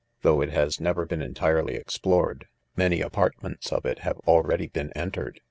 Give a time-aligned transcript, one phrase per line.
[0.23, 5.11] Though it has never been entirely explored, many apartments of it have already "been en*
[5.11, 5.35] tered.